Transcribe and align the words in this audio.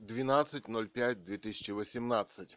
12.05.2018. 0.00 2.56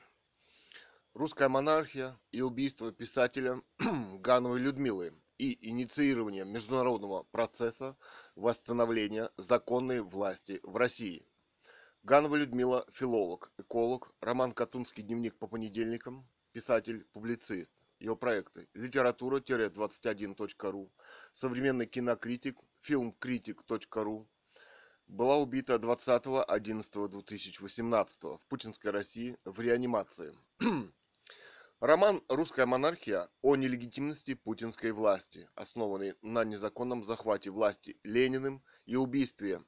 Русская 1.13 1.49
монархия 1.49 2.17
и 2.31 2.41
убийство 2.41 2.93
писателя 2.93 3.61
Гановой 4.19 4.61
Людмилы 4.61 5.13
и 5.37 5.69
инициирование 5.69 6.45
международного 6.45 7.23
процесса 7.23 7.97
восстановления 8.35 9.29
законной 9.35 9.99
власти 9.99 10.61
в 10.63 10.77
России. 10.77 11.27
Ганова 12.03 12.37
Людмила– 12.37 12.85
филолог, 12.93 13.51
эколог, 13.57 14.15
роман 14.21 14.53
«Катунский 14.53 15.03
дневник 15.03 15.37
по 15.37 15.47
понедельникам», 15.47 16.25
писатель, 16.53 17.03
публицист. 17.11 17.73
Ее 17.99 18.15
проекты 18.15 18.69
литература-21.ру, 18.73 20.93
современный 21.33 21.87
кинокритик, 21.87 22.57
фильмкритик.ру, 22.79 24.29
была 25.13 25.37
убита 25.37 25.75
20.11.2018 25.75 28.37
в 28.39 28.47
путинской 28.47 28.89
России 28.89 29.37
в 29.45 29.59
реанимации. 29.59 30.35
Роман 31.79 32.23
«Русская 32.29 32.65
монархия» 32.65 33.29
о 33.43 33.55
нелегитимности 33.55 34.33
путинской 34.33 34.91
власти, 34.91 35.47
основанный 35.53 36.15
на 36.23 36.43
незаконном 36.43 37.03
захвате 37.03 37.51
власти 37.51 37.95
Лениным 38.03 38.63
и 38.87 38.95
убийстве 38.95 39.63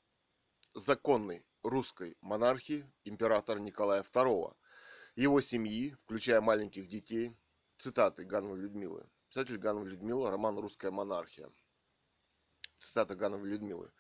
законной 0.73 1.45
русской 1.61 2.17
монархии 2.21 2.91
императора 3.03 3.59
Николая 3.59 4.01
II, 4.01 4.51
его 5.15 5.41
семьи, 5.41 5.95
включая 6.05 6.41
маленьких 6.41 6.87
детей, 6.87 7.37
цитаты 7.77 8.23
Гановой 8.23 8.61
Людмилы. 8.61 9.07
Писатель 9.29 9.57
Ганова 9.57 9.85
Людмила, 9.85 10.31
роман 10.31 10.57
«Русская 10.57 10.89
монархия». 10.89 11.51
Цитата 12.79 13.15
Гановой 13.15 13.49
Людмилы. 13.49 13.91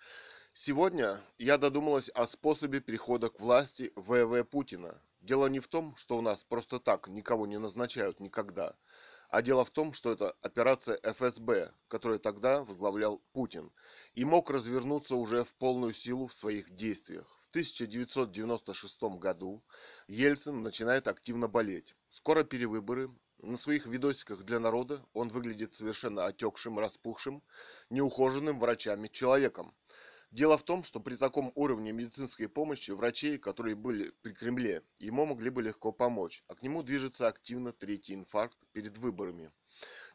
Сегодня 0.57 1.21
я 1.37 1.57
додумалась 1.57 2.07
о 2.07 2.25
способе 2.25 2.79
перехода 2.79 3.27
к 3.27 3.41
власти 3.41 3.91
ВВ 3.97 4.45
Путина. 4.45 5.01
Дело 5.19 5.47
не 5.47 5.59
в 5.59 5.67
том, 5.67 5.93
что 5.97 6.17
у 6.17 6.21
нас 6.21 6.45
просто 6.45 6.79
так 6.79 7.09
никого 7.09 7.45
не 7.45 7.57
назначают 7.57 8.21
никогда, 8.21 8.73
а 9.27 9.41
дело 9.41 9.65
в 9.65 9.71
том, 9.71 9.91
что 9.91 10.13
это 10.13 10.31
операция 10.41 10.97
ФСБ, 11.03 11.73
которую 11.89 12.19
тогда 12.21 12.63
возглавлял 12.63 13.21
Путин, 13.33 13.73
и 14.13 14.23
мог 14.23 14.49
развернуться 14.49 15.17
уже 15.17 15.43
в 15.43 15.53
полную 15.55 15.93
силу 15.93 16.25
в 16.25 16.33
своих 16.33 16.73
действиях. 16.73 17.37
В 17.41 17.49
1996 17.49 19.03
году 19.19 19.61
Ельцин 20.07 20.63
начинает 20.63 21.09
активно 21.09 21.49
болеть. 21.49 21.97
Скоро 22.07 22.45
перевыборы. 22.45 23.11
На 23.39 23.57
своих 23.57 23.85
видосиках 23.87 24.43
для 24.43 24.59
народа 24.61 25.05
он 25.13 25.27
выглядит 25.27 25.75
совершенно 25.75 26.25
отекшим, 26.25 26.79
распухшим, 26.79 27.43
неухоженным 27.89 28.57
врачами 28.57 29.09
человеком. 29.09 29.75
Дело 30.31 30.57
в 30.57 30.63
том, 30.63 30.83
что 30.83 30.99
при 30.99 31.15
таком 31.15 31.51
уровне 31.55 31.91
медицинской 31.91 32.49
помощи 32.49 32.91
врачей, 32.91 33.37
которые 33.37 33.75
были 33.75 34.11
при 34.21 34.33
Кремле, 34.33 34.83
ему 34.99 35.25
могли 35.25 35.49
бы 35.49 35.61
легко 35.61 35.91
помочь, 35.91 36.43
а 36.47 36.55
к 36.55 36.61
нему 36.61 36.83
движется 36.83 37.27
активно 37.27 37.71
третий 37.71 38.15
инфаркт 38.15 38.57
перед 38.73 38.97
выборами. 38.97 39.51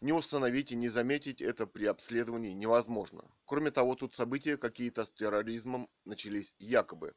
Не 0.01 0.13
установить 0.13 0.73
и 0.73 0.77
не 0.77 0.89
заметить 0.89 1.41
это 1.41 1.67
при 1.67 1.85
обследовании 1.85 2.53
невозможно. 2.53 3.31
Кроме 3.45 3.71
того, 3.71 3.95
тут 3.95 4.15
события 4.15 4.57
какие-то 4.57 5.05
с 5.05 5.13
терроризмом 5.13 5.89
начались 6.05 6.55
якобы. 6.59 7.15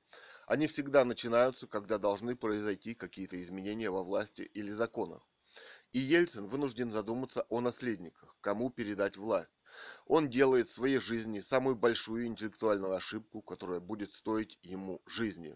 Они 0.47 0.67
всегда 0.67 1.05
начинаются, 1.05 1.67
когда 1.67 1.97
должны 1.97 2.35
произойти 2.35 2.93
какие-то 2.93 3.41
изменения 3.41 3.89
во 3.89 4.03
власти 4.03 4.41
или 4.41 4.69
законах. 4.69 5.32
И 5.93 5.99
Ельцин 5.99 6.47
вынужден 6.47 6.91
задуматься 6.91 7.45
о 7.49 7.61
наследниках, 7.61 8.35
кому 8.41 8.71
передать 8.71 9.15
власть. 9.15 9.53
Он 10.07 10.27
делает 10.27 10.67
в 10.67 10.73
своей 10.73 10.97
жизни 10.97 11.39
самую 11.39 11.75
большую 11.75 12.25
интеллектуальную 12.25 12.93
ошибку, 12.93 13.43
которая 13.43 13.79
будет 13.79 14.11
стоить 14.11 14.57
ему 14.63 15.03
жизни. 15.05 15.55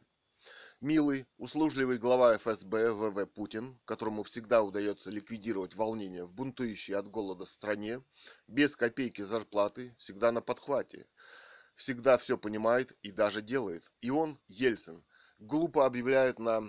Милый, 0.80 1.26
услужливый 1.40 1.98
глава 1.98 2.38
ФСБ 2.38 2.92
ВВ 2.92 3.26
Путин, 3.26 3.80
которому 3.86 4.22
всегда 4.22 4.62
удается 4.62 5.10
ликвидировать 5.10 5.74
волнения 5.74 6.24
в 6.24 6.32
бунтующей 6.32 6.94
от 6.94 7.10
голода 7.10 7.48
стране, 7.48 8.04
без 8.48 8.76
копейки 8.76 9.24
зарплаты, 9.24 9.96
всегда 9.98 10.32
на 10.32 10.42
подхвате, 10.42 11.08
всегда 11.74 12.20
все 12.20 12.38
понимает 12.38 12.92
и 13.02 13.10
даже 13.10 13.42
делает. 13.42 13.92
И 14.02 14.12
он, 14.12 14.40
Ельцин, 14.48 15.04
глупо 15.40 15.88
объявляет 15.88 16.38
на 16.38 16.64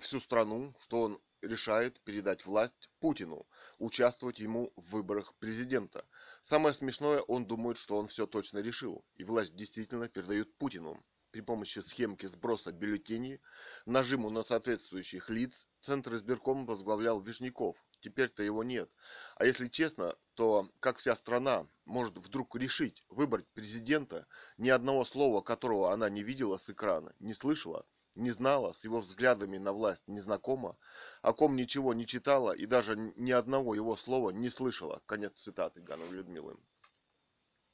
всю 0.00 0.18
страну, 0.18 0.74
что 0.80 1.02
он 1.02 1.20
решает 1.44 2.00
передать 2.00 2.46
власть 2.46 2.90
Путину, 3.00 3.46
участвовать 3.78 4.40
ему 4.40 4.72
в 4.76 4.90
выборах 4.90 5.34
президента. 5.34 6.04
Самое 6.42 6.74
смешное, 6.74 7.20
он 7.20 7.46
думает, 7.46 7.78
что 7.78 7.96
он 7.96 8.06
все 8.06 8.26
точно 8.26 8.58
решил, 8.58 9.04
и 9.16 9.24
власть 9.24 9.54
действительно 9.54 10.08
передают 10.08 10.56
Путину. 10.56 11.04
При 11.30 11.40
помощи 11.40 11.80
схемки 11.80 12.26
сброса 12.26 12.70
бюллетеней, 12.72 13.40
нажиму 13.86 14.30
на 14.30 14.42
соответствующих 14.42 15.30
лиц, 15.30 15.66
Центр 15.80 16.14
избирком 16.14 16.64
возглавлял 16.64 17.20
Вишняков. 17.20 17.76
Теперь-то 18.00 18.42
его 18.42 18.62
нет. 18.64 18.90
А 19.36 19.44
если 19.44 19.66
честно, 19.66 20.14
то 20.34 20.70
как 20.80 20.98
вся 20.98 21.14
страна 21.16 21.66
может 21.84 22.16
вдруг 22.18 22.54
решить 22.56 23.04
выбрать 23.08 23.48
президента, 23.48 24.26
ни 24.58 24.68
одного 24.68 25.04
слова 25.04 25.40
которого 25.40 25.92
она 25.92 26.08
не 26.08 26.22
видела 26.22 26.56
с 26.56 26.70
экрана, 26.70 27.14
не 27.18 27.34
слышала, 27.34 27.84
не 28.14 28.30
знала, 28.30 28.72
с 28.72 28.84
его 28.84 29.00
взглядами 29.00 29.58
на 29.58 29.72
власть 29.72 30.04
не 30.06 30.20
знакома, 30.20 30.76
о 31.22 31.32
ком 31.32 31.56
ничего 31.56 31.94
не 31.94 32.06
читала 32.06 32.52
и 32.52 32.66
даже 32.66 32.96
ни 32.96 33.30
одного 33.30 33.74
его 33.74 33.96
слова 33.96 34.30
не 34.30 34.48
слышала. 34.48 35.02
Конец 35.06 35.40
цитаты 35.40 35.80
Гановой 35.80 36.16
Людмилы. 36.16 36.56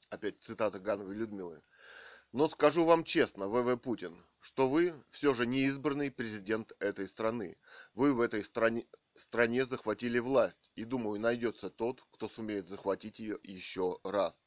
Опять 0.09 0.41
цитата 0.41 0.79
Гановой 0.79 1.15
Людмилы. 1.15 1.61
Но 2.31 2.47
скажу 2.47 2.85
вам 2.85 3.03
честно, 3.03 3.49
ВВ 3.49 3.77
Путин, 3.81 4.25
что 4.39 4.69
вы 4.69 4.93
все 5.09 5.33
же 5.33 5.45
не 5.45 5.63
избранный 5.63 6.11
президент 6.11 6.71
этой 6.79 7.07
страны. 7.07 7.57
Вы 7.93 8.13
в 8.13 8.21
этой 8.21 8.41
стране, 8.41 8.85
стране 9.19 9.65
захватили 9.65 10.19
власть, 10.19 10.71
и 10.75 10.83
думаю, 10.83 11.19
найдется 11.19 11.69
тот, 11.69 12.03
кто 12.11 12.29
сумеет 12.29 12.67
захватить 12.67 13.19
ее 13.19 13.39
еще 13.43 13.99
раз. 14.03 14.43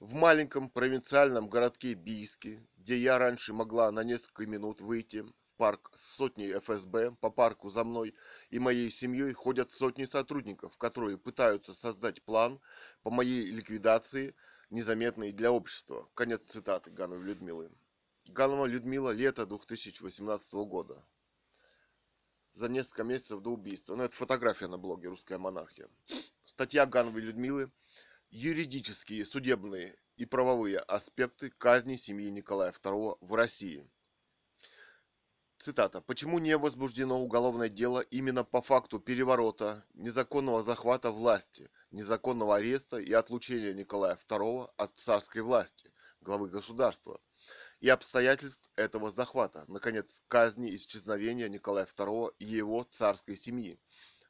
В 0.00 0.14
маленьком 0.14 0.70
провинциальном 0.70 1.48
городке 1.48 1.94
Бийске, 1.94 2.66
где 2.76 2.96
я 2.96 3.18
раньше 3.18 3.52
могла 3.52 3.90
на 3.90 4.04
несколько 4.04 4.46
минут 4.46 4.80
выйти 4.80 5.22
в 5.22 5.54
парк 5.56 5.90
с 5.94 6.16
сотней 6.16 6.58
ФСБ, 6.58 7.12
по 7.20 7.30
парку 7.30 7.68
за 7.68 7.84
мной 7.84 8.14
и 8.50 8.58
моей 8.58 8.90
семьей 8.90 9.32
ходят 9.32 9.72
сотни 9.72 10.04
сотрудников, 10.04 10.76
которые 10.76 11.18
пытаются 11.18 11.74
создать 11.74 12.22
план 12.22 12.60
по 13.02 13.10
моей 13.10 13.50
ликвидации, 13.50 14.34
незаметный 14.70 15.32
для 15.32 15.52
общества. 15.52 16.08
Конец 16.14 16.42
цитаты 16.42 16.90
Гановой 16.90 17.24
Людмилы. 17.24 17.70
Ганова 18.26 18.66
Людмила, 18.66 19.10
лето 19.10 19.46
2018 19.46 20.52
года 20.66 21.02
за 22.52 22.68
несколько 22.68 23.04
месяцев 23.04 23.40
до 23.40 23.50
убийства. 23.50 23.94
Ну, 23.94 24.04
это 24.04 24.14
фотография 24.14 24.66
на 24.66 24.78
блоге 24.78 25.08
«Русская 25.08 25.38
монархия». 25.38 25.88
Статья 26.44 26.86
Гановой 26.86 27.22
Людмилы 27.22 27.70
«Юридические, 28.30 29.24
судебные 29.24 29.96
и 30.16 30.26
правовые 30.26 30.78
аспекты 30.78 31.50
казни 31.50 31.96
семьи 31.96 32.30
Николая 32.30 32.72
II 32.72 33.18
в 33.20 33.34
России». 33.34 33.88
Цитата. 35.58 36.00
«Почему 36.00 36.38
не 36.38 36.56
возбуждено 36.56 37.20
уголовное 37.20 37.68
дело 37.68 38.00
именно 38.00 38.44
по 38.44 38.62
факту 38.62 39.00
переворота, 39.00 39.84
незаконного 39.94 40.62
захвата 40.62 41.10
власти, 41.10 41.68
незаконного 41.90 42.56
ареста 42.56 42.98
и 42.98 43.12
отлучения 43.12 43.72
Николая 43.72 44.16
II 44.16 44.70
от 44.76 44.98
царской 44.98 45.42
власти, 45.42 45.92
главы 46.20 46.48
государства?» 46.48 47.20
И 47.80 47.88
обстоятельств 47.88 48.70
этого 48.76 49.10
захвата, 49.10 49.64
наконец, 49.68 50.22
казни 50.28 50.74
исчезновения 50.74 51.48
Николая 51.48 51.86
II 51.86 52.34
и 52.38 52.44
его 52.44 52.84
царской 52.84 53.36
семьи, 53.36 53.78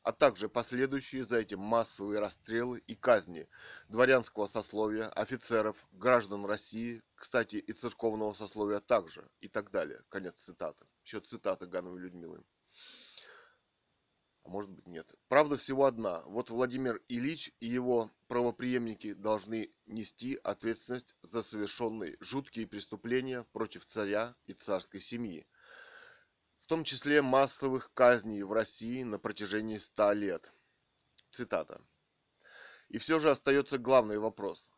а 0.02 0.12
также 0.12 0.48
последующие 0.48 1.24
за 1.24 1.36
этим 1.36 1.60
массовые 1.60 2.20
расстрелы 2.20 2.78
и 2.86 2.94
казни 2.94 3.48
дворянского 3.88 4.46
сословия, 4.46 5.08
офицеров, 5.08 5.86
граждан 5.92 6.46
России, 6.46 7.02
кстати, 7.14 7.56
и 7.56 7.72
церковного 7.72 8.32
сословия 8.32 8.80
также, 8.80 9.28
и 9.40 9.48
так 9.48 9.70
далее. 9.70 10.02
Конец 10.08 10.36
цитаты. 10.36 10.86
Еще 11.04 11.20
цитата 11.20 11.66
Гановой 11.66 12.00
Людмилы 12.00 12.42
а 14.48 14.50
может 14.50 14.70
быть 14.70 14.86
нет. 14.86 15.06
Правда 15.28 15.58
всего 15.58 15.84
одна. 15.84 16.22
Вот 16.22 16.48
Владимир 16.48 17.02
Ильич 17.08 17.52
и 17.60 17.66
его 17.66 18.10
правоприемники 18.28 19.12
должны 19.12 19.70
нести 19.84 20.40
ответственность 20.42 21.14
за 21.20 21.42
совершенные 21.42 22.16
жуткие 22.20 22.66
преступления 22.66 23.44
против 23.52 23.84
царя 23.84 24.34
и 24.46 24.54
царской 24.54 25.02
семьи, 25.02 25.46
в 26.60 26.66
том 26.66 26.82
числе 26.82 27.20
массовых 27.20 27.92
казней 27.92 28.42
в 28.42 28.52
России 28.52 29.02
на 29.02 29.18
протяжении 29.18 29.76
ста 29.76 30.14
лет. 30.14 30.50
Цитата. 31.30 31.82
И 32.88 32.96
все 32.96 33.18
же 33.18 33.28
остается 33.28 33.76
главный 33.76 34.16
вопрос, 34.16 34.70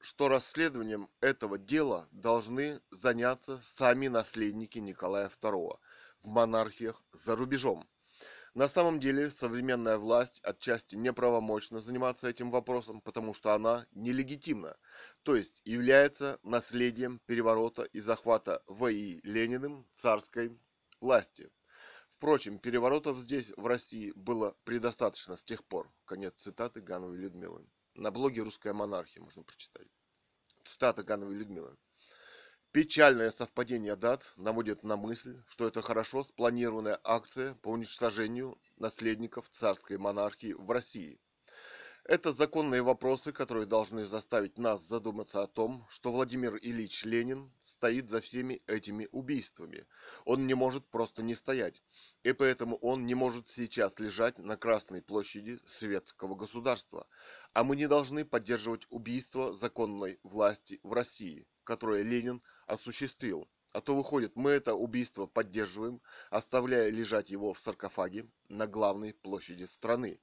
что 0.00 0.28
расследованием 0.28 1.08
этого 1.20 1.56
дела 1.56 2.08
должны 2.10 2.80
заняться 2.90 3.60
сами 3.62 4.08
наследники 4.08 4.80
Николая 4.80 5.28
II 5.28 5.78
в 6.18 6.26
монархиях 6.26 7.00
за 7.12 7.36
рубежом– 7.36 7.88
на 8.54 8.68
самом 8.68 9.00
деле 9.00 9.30
современная 9.30 9.98
власть 9.98 10.40
отчасти 10.44 10.94
неправомочна 10.94 11.80
заниматься 11.80 12.28
этим 12.28 12.50
вопросом, 12.50 13.00
потому 13.00 13.34
что 13.34 13.52
она 13.52 13.86
нелегитимна, 13.92 14.76
то 15.24 15.34
есть 15.34 15.60
является 15.64 16.38
наследием 16.42 17.20
переворота 17.26 17.82
и 17.82 17.98
захвата 17.98 18.62
В.И. 18.66 19.20
Лениным 19.24 19.86
царской 19.94 20.56
власти. 21.00 21.50
Впрочем, 22.10 22.58
переворотов 22.58 23.18
здесь, 23.18 23.52
в 23.56 23.66
России, 23.66 24.12
было 24.14 24.56
предостаточно 24.64 25.36
с 25.36 25.44
тех 25.44 25.64
пор. 25.64 25.92
Конец 26.04 26.34
цитаты 26.36 26.80
Гановой 26.80 27.18
Людмилы. 27.18 27.66
На 27.96 28.10
блоге 28.10 28.42
«Русская 28.42 28.72
монархия» 28.72 29.22
можно 29.22 29.42
прочитать. 29.42 29.88
Цитата 30.62 31.02
Гановой 31.02 31.34
Людмилы. 31.34 31.76
Печальное 32.74 33.30
совпадение 33.30 33.94
дат 33.94 34.32
наводит 34.36 34.82
на 34.82 34.96
мысль, 34.96 35.40
что 35.46 35.68
это 35.68 35.80
хорошо 35.80 36.24
спланированная 36.24 36.98
акция 37.04 37.54
по 37.54 37.68
уничтожению 37.68 38.58
наследников 38.78 39.48
царской 39.48 39.96
монархии 39.96 40.54
в 40.54 40.68
России. 40.72 41.20
Это 42.06 42.34
законные 42.34 42.82
вопросы, 42.82 43.32
которые 43.32 43.64
должны 43.64 44.04
заставить 44.04 44.58
нас 44.58 44.82
задуматься 44.82 45.42
о 45.42 45.46
том, 45.46 45.86
что 45.88 46.12
Владимир 46.12 46.58
Ильич 46.60 47.06
Ленин 47.06 47.50
стоит 47.62 48.10
за 48.10 48.20
всеми 48.20 48.60
этими 48.66 49.08
убийствами. 49.10 49.86
Он 50.26 50.46
не 50.46 50.52
может 50.52 50.86
просто 50.90 51.22
не 51.22 51.34
стоять, 51.34 51.82
и 52.22 52.34
поэтому 52.34 52.76
он 52.76 53.06
не 53.06 53.14
может 53.14 53.48
сейчас 53.48 53.98
лежать 54.00 54.36
на 54.38 54.58
Красной 54.58 55.00
площади 55.00 55.58
светского 55.64 56.34
государства. 56.34 57.06
А 57.54 57.64
мы 57.64 57.74
не 57.74 57.88
должны 57.88 58.26
поддерживать 58.26 58.86
убийство 58.90 59.54
законной 59.54 60.20
власти 60.24 60.80
в 60.82 60.92
России, 60.92 61.48
которое 61.64 62.02
Ленин 62.02 62.42
осуществил. 62.66 63.48
А 63.74 63.80
то 63.80 63.96
выходит, 63.96 64.36
мы 64.36 64.50
это 64.50 64.74
убийство 64.74 65.26
поддерживаем, 65.26 66.00
оставляя 66.30 66.90
лежать 66.90 67.28
его 67.28 67.52
в 67.52 67.58
саркофаге 67.58 68.28
на 68.48 68.68
главной 68.68 69.14
площади 69.14 69.64
страны. 69.64 70.20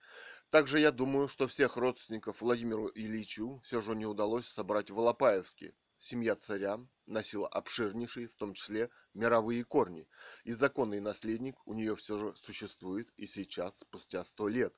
Также 0.51 0.81
я 0.81 0.91
думаю, 0.91 1.29
что 1.29 1.47
всех 1.47 1.77
родственников 1.77 2.41
Владимиру 2.41 2.91
Ильичу 2.93 3.61
все 3.63 3.79
же 3.79 3.95
не 3.95 4.05
удалось 4.05 4.47
собрать 4.47 4.91
в 4.91 4.99
Алапаевске. 4.99 5.73
Семья 5.97 6.35
царя 6.35 6.77
носила 7.05 7.47
обширнейшие, 7.47 8.27
в 8.27 8.35
том 8.35 8.53
числе, 8.53 8.89
мировые 9.13 9.63
корни, 9.63 10.09
и 10.43 10.51
законный 10.51 10.99
наследник 10.99 11.55
у 11.65 11.73
нее 11.73 11.95
все 11.95 12.17
же 12.17 12.35
существует 12.35 13.13
и 13.15 13.27
сейчас, 13.27 13.79
спустя 13.79 14.25
сто 14.25 14.49
лет. 14.49 14.75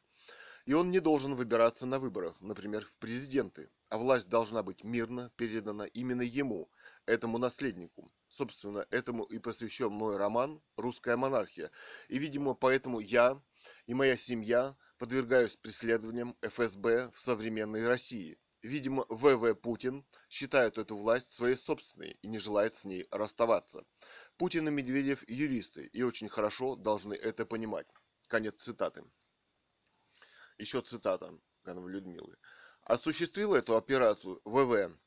И 0.66 0.74
он 0.74 0.92
не 0.92 1.00
должен 1.00 1.34
выбираться 1.34 1.88
на 1.88 1.98
выборах, 1.98 2.40
например, 2.40 2.86
в 2.86 2.96
президенты, 2.98 3.72
а 3.90 3.98
власть 3.98 4.30
должна 4.30 4.62
быть 4.62 4.84
мирно 4.84 5.32
передана 5.38 5.88
именно 5.88 6.22
ему, 6.22 6.70
этому 7.08 7.40
наследнику. 7.40 8.12
Собственно, 8.28 8.86
этому 8.92 9.24
и 9.24 9.40
посвящен 9.40 9.92
мой 9.92 10.18
роман 10.18 10.62
«Русская 10.78 11.18
монархия». 11.18 11.72
И, 12.10 12.20
видимо, 12.20 12.54
поэтому 12.54 13.00
я 13.00 13.42
и 13.88 13.94
моя 13.94 14.16
семья 14.18 14.78
подвергаюсь 15.04 15.58
преследованиям 15.58 16.38
ФСБ 16.40 17.12
в 17.12 17.20
современной 17.20 17.86
России. 17.86 18.40
Видимо, 18.62 19.06
ВВ 19.10 19.54
Путин 19.54 20.06
считает 20.30 20.78
эту 20.78 20.96
власть 20.96 21.34
своей 21.34 21.58
собственной 21.58 22.12
и 22.22 22.28
не 22.30 22.40
желает 22.40 22.74
с 22.74 22.86
ней 22.86 23.06
расставаться. 23.12 23.84
Путин 24.38 24.70
и 24.70 24.72
Медведев 24.72 25.28
юристы 25.28 25.88
и 25.88 26.04
очень 26.04 26.30
хорошо 26.30 26.78
должны 26.78 27.16
это 27.16 27.46
понимать. 27.46 27.86
Конец 28.30 28.62
цитаты. 28.62 29.04
Еще 30.58 30.80
цитата 30.80 31.38
Гановой 31.66 31.92
Людмилы. 31.92 32.38
Осуществила 32.84 33.58
эту 33.58 33.76
операцию 33.76 34.40
ВВ 34.46 34.98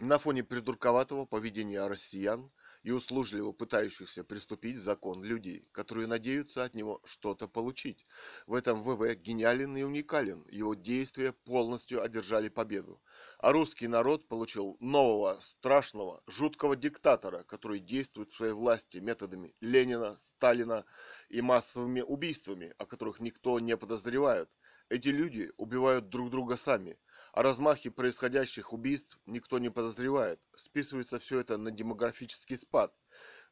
на 0.00 0.18
фоне 0.18 0.44
придурковатого 0.44 1.24
поведения 1.24 1.86
россиян 1.86 2.50
и 2.82 2.90
услужливо 2.90 3.52
пытающихся 3.52 4.24
приступить 4.24 4.78
закон 4.78 5.22
людей, 5.22 5.68
которые 5.72 6.06
надеются 6.06 6.64
от 6.64 6.74
него 6.74 7.00
что-то 7.04 7.48
получить. 7.48 8.06
В 8.46 8.54
этом 8.54 8.82
ВВ 8.82 9.14
гениален 9.16 9.76
и 9.76 9.82
уникален, 9.82 10.46
его 10.50 10.74
действия 10.74 11.32
полностью 11.32 12.02
одержали 12.02 12.48
победу. 12.48 13.02
А 13.38 13.52
русский 13.52 13.88
народ 13.88 14.28
получил 14.28 14.76
нового, 14.80 15.36
страшного, 15.40 16.22
жуткого 16.26 16.76
диктатора, 16.76 17.44
который 17.44 17.80
действует 17.80 18.30
в 18.30 18.36
своей 18.36 18.52
власти 18.52 18.98
методами 18.98 19.54
Ленина, 19.60 20.16
Сталина 20.16 20.84
и 21.28 21.42
массовыми 21.42 22.00
убийствами, 22.00 22.74
о 22.78 22.86
которых 22.86 23.20
никто 23.20 23.60
не 23.60 23.76
подозревает. 23.76 24.50
Эти 24.88 25.08
люди 25.08 25.52
убивают 25.56 26.08
друг 26.08 26.30
друга 26.30 26.56
сами– 26.56 26.98
о 27.32 27.42
размахе 27.42 27.90
происходящих 27.90 28.72
убийств 28.72 29.18
никто 29.26 29.58
не 29.58 29.70
подозревает. 29.70 30.40
Списывается 30.54 31.18
все 31.18 31.40
это 31.40 31.56
на 31.58 31.70
демографический 31.70 32.58
спад. 32.58 32.94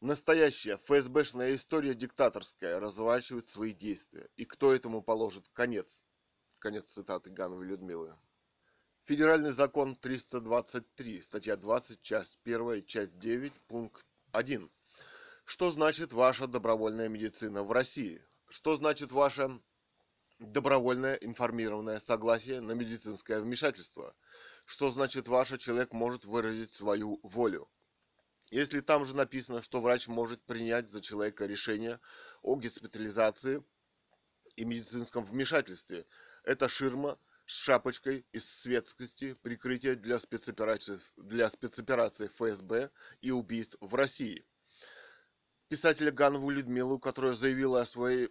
Настоящая 0.00 0.76
ФСБшная 0.78 1.54
история 1.54 1.94
диктаторская 1.94 2.78
разворачивает 2.80 3.48
свои 3.48 3.72
действия. 3.72 4.28
И 4.36 4.44
кто 4.44 4.72
этому 4.72 5.02
положит 5.02 5.48
конец? 5.52 6.04
Конец 6.58 6.86
цитаты 6.86 7.30
Гановой 7.30 7.66
Людмилы. 7.66 8.16
Федеральный 9.04 9.52
закон 9.52 9.96
323, 9.96 11.22
статья 11.22 11.56
20, 11.56 12.02
часть 12.02 12.38
1, 12.44 12.84
часть 12.84 13.18
9, 13.18 13.52
пункт 13.66 14.04
1. 14.32 14.70
Что 15.44 15.70
значит 15.70 16.12
ваша 16.12 16.46
добровольная 16.46 17.08
медицина 17.08 17.62
в 17.62 17.72
России? 17.72 18.22
Что 18.50 18.76
значит 18.76 19.12
ваша 19.12 19.60
добровольное 20.38 21.14
информированное 21.14 22.00
согласие 22.00 22.60
на 22.60 22.72
медицинское 22.72 23.40
вмешательство. 23.40 24.14
Что 24.64 24.90
значит 24.90 25.28
ваш 25.28 25.48
человек 25.58 25.92
может 25.92 26.24
выразить 26.24 26.72
свою 26.72 27.20
волю. 27.22 27.68
Если 28.50 28.80
там 28.80 29.04
же 29.04 29.14
написано, 29.14 29.60
что 29.62 29.80
врач 29.80 30.08
может 30.08 30.42
принять 30.44 30.88
за 30.88 31.00
человека 31.00 31.46
решение 31.46 32.00
о 32.42 32.56
госпитализации 32.56 33.62
и 34.56 34.64
медицинском 34.64 35.24
вмешательстве, 35.24 36.06
это 36.44 36.68
ширма 36.68 37.18
с 37.46 37.54
шапочкой 37.54 38.26
из 38.32 38.48
светскости 38.48 39.34
прикрытия 39.42 39.96
для 39.96 40.18
спецопераций, 40.18 40.98
для 41.16 41.48
спецопераций 41.48 42.28
ФСБ 42.28 42.90
и 43.20 43.30
убийств 43.30 43.76
в 43.80 43.94
России. 43.94 44.46
Писателя 45.68 46.10
Ганову 46.10 46.48
Людмилу, 46.48 46.98
которая 46.98 47.34
заявила 47.34 47.82
о 47.82 47.86
своей 47.86 48.30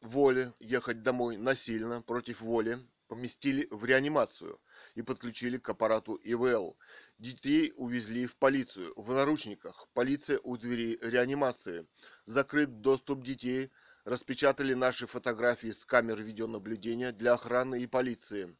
воле 0.00 0.52
ехать 0.60 1.02
домой 1.02 1.36
насильно 1.36 2.02
против 2.02 2.40
воли 2.40 2.78
поместили 3.08 3.66
в 3.70 3.84
реанимацию 3.84 4.60
и 4.94 5.02
подключили 5.02 5.56
к 5.56 5.68
аппарату 5.68 6.14
ИВЛ. 6.22 6.76
Детей 7.18 7.72
увезли 7.76 8.26
в 8.26 8.36
полицию 8.36 8.92
в 8.96 9.12
наручниках. 9.12 9.88
Полиция 9.94 10.38
у 10.44 10.56
дверей 10.56 10.98
реанимации. 11.02 11.88
Закрыт 12.24 12.80
доступ 12.80 13.24
детей. 13.24 13.72
Распечатали 14.04 14.74
наши 14.74 15.06
фотографии 15.06 15.70
с 15.70 15.84
камер 15.84 16.22
видеонаблюдения 16.22 17.12
для 17.12 17.34
охраны 17.34 17.80
и 17.82 17.86
полиции. 17.86 18.56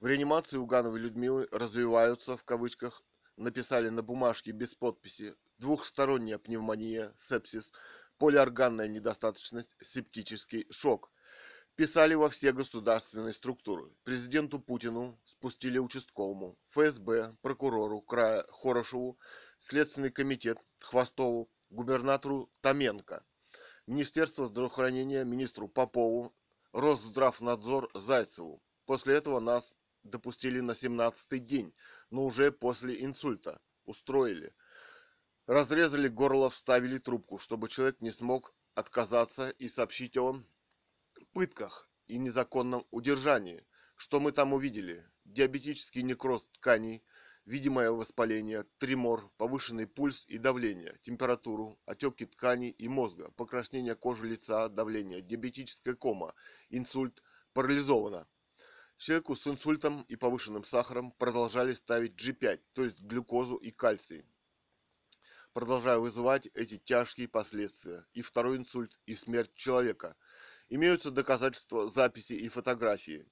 В 0.00 0.06
реанимации 0.06 0.56
у 0.56 0.66
Гановой 0.66 1.00
Людмилы 1.00 1.48
развиваются, 1.50 2.36
в 2.36 2.44
кавычках, 2.44 3.02
написали 3.36 3.88
на 3.88 4.02
бумажке 4.02 4.52
без 4.52 4.74
подписи, 4.74 5.34
двухсторонняя 5.58 6.38
пневмония, 6.38 7.12
сепсис, 7.16 7.72
полиорганная 8.18 8.88
недостаточность, 8.88 9.74
септический 9.82 10.66
шок. 10.70 11.10
Писали 11.74 12.14
во 12.14 12.28
все 12.28 12.52
государственные 12.52 13.32
структуры. 13.32 13.90
Президенту 14.04 14.60
Путину 14.60 15.20
спустили 15.24 15.78
участковому, 15.78 16.56
ФСБ, 16.68 17.36
прокурору 17.42 18.00
края 18.00 18.44
Хорошеву, 18.48 19.18
Следственный 19.58 20.10
комитет 20.10 20.58
Хвостову, 20.78 21.50
губернатору 21.70 22.52
Томенко, 22.60 23.24
Министерство 23.86 24.46
здравоохранения 24.46 25.24
министру 25.24 25.68
Попову, 25.68 26.34
Росздравнадзор 26.72 27.90
Зайцеву. 27.94 28.62
После 28.86 29.14
этого 29.14 29.40
нас 29.40 29.74
допустили 30.04 30.60
на 30.60 30.72
17-й 30.72 31.38
день, 31.40 31.74
но 32.10 32.24
уже 32.24 32.52
после 32.52 33.02
инсульта. 33.02 33.60
Устроили– 33.84 34.54
Разрезали 35.46 36.08
горло, 36.08 36.48
вставили 36.48 36.96
трубку, 36.96 37.38
чтобы 37.38 37.68
человек 37.68 38.00
не 38.00 38.10
смог 38.10 38.54
отказаться 38.74 39.50
и 39.50 39.68
сообщить 39.68 40.16
о 40.16 40.42
пытках 41.34 41.90
и 42.06 42.16
незаконном 42.16 42.86
удержании. 42.90 43.66
Что 43.94 44.20
мы 44.20 44.32
там 44.32 44.54
увидели? 44.54 45.06
Диабетический 45.26 46.00
некроз 46.00 46.48
тканей, 46.52 47.04
видимое 47.44 47.90
воспаление, 47.90 48.64
тремор, 48.78 49.30
повышенный 49.36 49.86
пульс 49.86 50.24
и 50.28 50.38
давление, 50.38 50.94
температуру, 51.02 51.78
отеки 51.84 52.24
тканей 52.24 52.70
и 52.70 52.88
мозга, 52.88 53.30
покраснение 53.32 53.94
кожи 53.94 54.26
лица, 54.26 54.70
давление, 54.70 55.20
диабетическая 55.20 55.94
кома, 55.94 56.34
инсульт, 56.70 57.22
парализовано. 57.52 58.26
Человеку 58.96 59.36
с 59.36 59.46
инсультом 59.46 60.06
и 60.08 60.16
повышенным 60.16 60.64
сахаром 60.64 61.12
продолжали 61.12 61.74
ставить 61.74 62.14
G5, 62.14 62.62
то 62.72 62.82
есть 62.82 63.00
глюкозу 63.00 63.56
и 63.56 63.70
кальций 63.70 64.24
продолжая 65.54 65.98
вызывать 65.98 66.46
эти 66.54 66.76
тяжкие 66.76 67.28
последствия, 67.28 68.04
и 68.12 68.20
второй 68.20 68.58
инсульт, 68.58 68.98
и 69.06 69.14
смерть 69.14 69.54
человека. 69.54 70.16
Имеются 70.68 71.10
доказательства 71.10 71.88
записи 71.88 72.32
и 72.34 72.48
фотографии. 72.48 73.26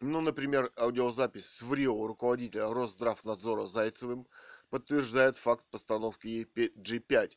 Ну, 0.00 0.20
например, 0.20 0.72
аудиозапись 0.76 1.46
с 1.46 1.62
ВРИО 1.62 2.06
руководителя 2.06 2.72
Росздравнадзора 2.72 3.66
Зайцевым 3.66 4.26
подтверждает 4.70 5.36
факт 5.36 5.66
постановки 5.70 6.26
ей 6.28 6.44
G5. 6.44 7.36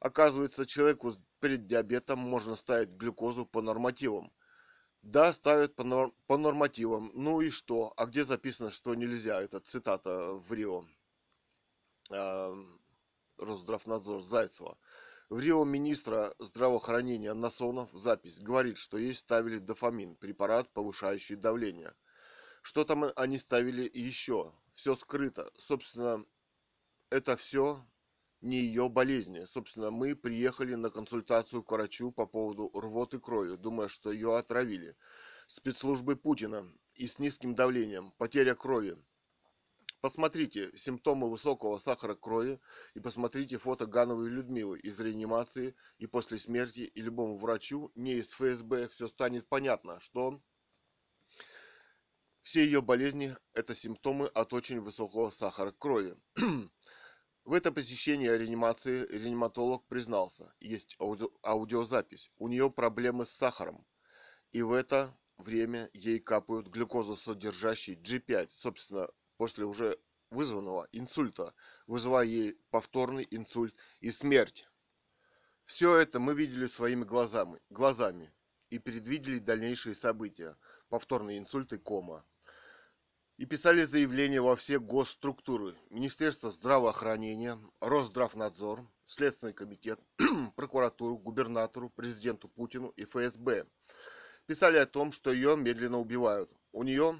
Оказывается, 0.00 0.66
человеку 0.66 1.12
с 1.12 1.18
преддиабетом 1.40 2.18
можно 2.18 2.56
ставить 2.56 2.90
глюкозу 2.90 3.46
по 3.46 3.62
нормативам. 3.62 4.32
Да, 5.02 5.32
ставят 5.32 5.76
по, 5.76 5.82
нор- 5.82 6.12
по 6.26 6.36
нормативам. 6.36 7.12
Ну 7.14 7.40
и 7.40 7.50
что? 7.50 7.92
А 7.96 8.06
где 8.06 8.24
записано, 8.24 8.70
что 8.70 8.94
нельзя? 8.94 9.40
Это 9.40 9.60
цитата 9.60 10.32
в 10.34 10.52
Рио. 10.52 10.84
Росздравнадзор 13.38 14.22
Зайцева. 14.22 14.78
В 15.28 15.40
Рио 15.40 15.64
министра 15.64 16.34
здравоохранения 16.38 17.34
Насонов 17.34 17.90
запись 17.92 18.38
говорит, 18.38 18.78
что 18.78 18.96
ей 18.96 19.14
ставили 19.14 19.58
дофамин, 19.58 20.14
препарат, 20.14 20.72
повышающий 20.72 21.36
давление. 21.36 21.94
Что 22.62 22.84
там 22.84 23.06
они 23.16 23.38
ставили 23.38 23.90
еще? 23.92 24.52
Все 24.72 24.94
скрыто. 24.94 25.50
Собственно, 25.56 26.24
это 27.10 27.36
все 27.36 27.84
не 28.40 28.58
ее 28.58 28.88
болезни. 28.88 29.44
Собственно, 29.44 29.90
мы 29.90 30.14
приехали 30.14 30.74
на 30.74 30.90
консультацию 30.90 31.62
к 31.62 31.72
врачу 31.72 32.12
по 32.12 32.26
поводу 32.26 32.70
рвоты 32.74 33.18
крови, 33.18 33.56
думая, 33.56 33.88
что 33.88 34.12
ее 34.12 34.36
отравили. 34.36 34.96
Спецслужбы 35.46 36.16
Путина 36.16 36.72
и 36.94 37.06
с 37.06 37.18
низким 37.18 37.54
давлением, 37.54 38.12
потеря 38.18 38.54
крови. 38.54 38.96
Посмотрите 40.06 40.70
симптомы 40.76 41.28
высокого 41.28 41.78
сахара 41.78 42.14
крови 42.14 42.60
и 42.94 43.00
посмотрите 43.00 43.58
фото 43.58 43.86
Гановой 43.86 44.28
Людмилы 44.28 44.78
из 44.78 45.00
реанимации 45.00 45.74
и 45.98 46.06
после 46.06 46.38
смерти 46.38 46.82
и 46.82 47.02
любому 47.02 47.36
врачу, 47.36 47.90
не 47.96 48.12
из 48.12 48.28
ФСБ, 48.28 48.86
все 48.88 49.08
станет 49.08 49.48
понятно, 49.48 49.98
что 49.98 50.40
все 52.40 52.64
ее 52.64 52.82
болезни– 52.82 53.34
это 53.52 53.74
симптомы 53.74 54.28
от 54.28 54.52
очень 54.52 54.78
высокого 54.78 55.30
сахара 55.30 55.72
крови. 55.72 56.14
В 57.44 57.52
это 57.52 57.72
посещение 57.72 58.38
реанимации 58.38 59.08
реаниматолог 59.10 59.88
признался, 59.88 60.54
есть 60.60 60.94
аудио, 61.00 61.30
аудиозапись, 61.42 62.30
у 62.36 62.46
нее 62.46 62.70
проблемы 62.70 63.24
с 63.24 63.30
сахаром. 63.30 63.84
И 64.52 64.62
в 64.62 64.70
это 64.70 65.18
время 65.36 65.90
ей 65.94 66.20
капают 66.20 66.68
глюкозосодержащий 66.68 67.94
G5, 67.94 68.46
собственно, 68.50 69.08
после 69.36 69.64
уже 69.64 69.98
вызванного 70.30 70.88
инсульта, 70.92 71.54
вызывая 71.86 72.26
ей 72.26 72.58
повторный 72.70 73.26
инсульт 73.30 73.74
и 74.00 74.10
смерть. 74.10 74.68
Все 75.64 75.96
это 75.96 76.20
мы 76.20 76.34
видели 76.34 76.66
своими 76.66 77.04
глазами, 77.04 77.60
глазами 77.70 78.32
и 78.70 78.78
предвидели 78.78 79.38
дальнейшие 79.38 79.94
события, 79.94 80.56
повторный 80.88 81.38
инсульт 81.38 81.72
и 81.72 81.78
кома 81.78 82.24
и 83.36 83.44
писали 83.44 83.84
заявления 83.84 84.40
во 84.40 84.56
все 84.56 84.78
госструктуры. 84.78 85.74
Министерство 85.90 86.50
здравоохранения, 86.50 87.58
Росздравнадзор, 87.80 88.86
Следственный 89.04 89.52
комитет, 89.52 90.00
прокуратуру, 90.56 91.18
губернатору, 91.18 91.90
президенту 91.90 92.48
Путину 92.48 92.88
и 92.96 93.04
ФСБ. 93.04 93.66
Писали 94.46 94.78
о 94.78 94.86
том, 94.86 95.12
что 95.12 95.32
ее 95.32 95.56
медленно 95.56 95.98
убивают. 95.98 96.50
У 96.72 96.82
нее 96.82 97.18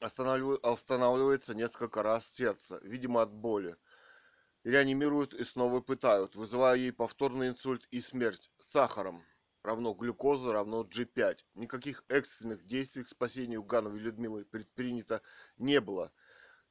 останавливается 0.00 1.54
несколько 1.54 2.02
раз 2.02 2.30
сердце, 2.30 2.80
видимо 2.82 3.22
от 3.22 3.32
боли. 3.32 3.76
Реанимируют 4.64 5.34
и 5.34 5.44
снова 5.44 5.80
пытают, 5.80 6.34
вызывая 6.34 6.76
ей 6.76 6.92
повторный 6.92 7.48
инсульт 7.48 7.86
и 7.90 8.00
смерть 8.00 8.50
сахаром 8.58 9.24
равно 9.66 9.92
глюкоза 9.92 10.52
равно 10.52 10.84
G5. 10.84 11.40
Никаких 11.54 12.04
экстренных 12.08 12.64
действий 12.64 13.02
к 13.02 13.08
спасению 13.08 13.62
Гановой 13.64 13.98
Людмилы 13.98 14.44
предпринято 14.44 15.20
не 15.58 15.80
было. 15.80 16.12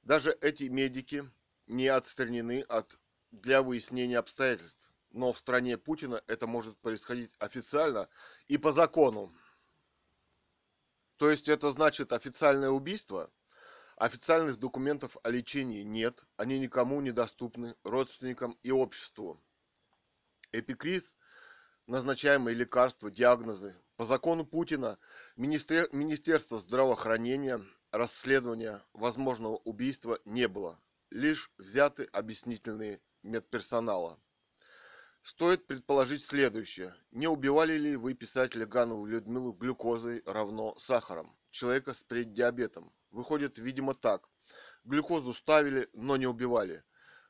Даже 0.02 0.32
эти 0.42 0.64
медики 0.64 1.30
не 1.68 1.88
отстранены 1.88 2.62
от 2.62 3.00
для 3.32 3.62
выяснения 3.62 4.18
обстоятельств. 4.18 4.92
Но 5.12 5.34
в 5.34 5.38
стране 5.38 5.78
Путина 5.78 6.22
это 6.28 6.48
может 6.48 6.78
происходить 6.78 7.36
официально 7.40 8.08
и 8.48 8.58
по 8.58 8.72
закону. 8.72 9.32
То 11.18 11.30
есть 11.30 11.48
это 11.48 11.72
значит 11.72 12.12
официальное 12.12 12.70
убийство? 12.70 13.32
Официальных 13.96 14.58
документов 14.58 15.16
о 15.24 15.30
лечении 15.30 15.82
нет, 15.82 16.26
они 16.36 16.60
никому 16.60 17.00
не 17.00 17.12
доступны, 17.12 17.76
родственникам 17.84 18.58
и 18.62 18.72
обществу. 18.72 19.42
Эпикриз– 20.52 21.16
назначаемые 21.88 22.56
лекарства, 22.56 23.10
диагнозы. 23.10 23.76
По 23.96 24.04
закону 24.04 24.46
Путина 24.46 24.98
Министер... 25.38 25.88
Министерство 25.94 26.60
здравоохранения 26.60 27.62
расследования 27.92 28.84
возможного 28.92 29.58
убийства 29.58 30.20
не 30.26 30.50
было. 30.50 30.80
Лишь 31.10 31.50
взяты 31.58 32.04
объяснительные 32.12 33.00
медперсонала. 33.24 34.20
Стоит 35.26 35.66
предположить 35.66 36.24
следующее. 36.24 36.94
Не 37.10 37.28
убивали 37.28 37.74
ли 37.74 37.96
вы 37.96 38.14
писателя 38.14 38.68
Ганову 38.68 39.08
Людмилу 39.08 39.54
глюкозой 39.54 40.22
равно 40.24 40.78
сахаром? 40.78 41.36
Человека 41.50 41.96
с 41.96 42.04
преддиабетом. 42.04 42.94
Выходит, 43.10 43.58
видимо, 43.58 43.96
так. 43.96 44.30
Глюкозу 44.84 45.34
ставили, 45.34 45.90
но 45.94 46.16
не 46.16 46.28
убивали. 46.28 46.84